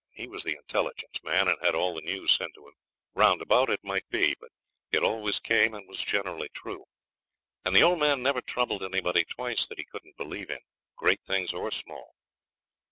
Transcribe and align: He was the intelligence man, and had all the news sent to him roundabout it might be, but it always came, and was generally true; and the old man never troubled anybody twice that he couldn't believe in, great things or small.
He 0.15 0.25
was 0.27 0.43
the 0.43 0.57
intelligence 0.57 1.21
man, 1.23 1.47
and 1.47 1.59
had 1.63 1.75
all 1.75 1.93
the 1.93 2.01
news 2.01 2.31
sent 2.31 2.55
to 2.55 2.65
him 2.67 2.73
roundabout 3.13 3.69
it 3.69 3.83
might 3.83 4.09
be, 4.09 4.33
but 4.39 4.49
it 4.91 5.03
always 5.03 5.39
came, 5.39 5.75
and 5.75 5.87
was 5.87 6.01
generally 6.03 6.49
true; 6.49 6.85
and 7.63 7.75
the 7.75 7.83
old 7.83 7.99
man 7.99 8.23
never 8.23 8.41
troubled 8.41 8.81
anybody 8.81 9.23
twice 9.25 9.67
that 9.67 9.77
he 9.77 9.85
couldn't 9.85 10.17
believe 10.17 10.49
in, 10.49 10.61
great 10.95 11.21
things 11.21 11.53
or 11.53 11.69
small. 11.69 12.15